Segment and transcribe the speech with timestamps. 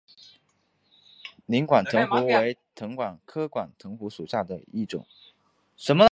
[1.45, 5.05] 泥管藤壶为藤壶科管藤壶属下的一个种。